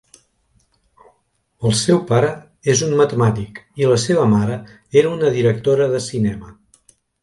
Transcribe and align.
El 1.69 1.75
seu 1.81 2.01
pare 2.13 2.33
és 2.75 2.83
un 2.89 2.97
matemàtic 3.03 3.63
i 3.85 3.93
la 3.95 4.01
seva 4.09 4.27
mare 4.35 4.61
era 5.05 5.17
una 5.21 5.35
directora 5.41 5.93
de 5.97 6.07
cinema. 6.13 6.57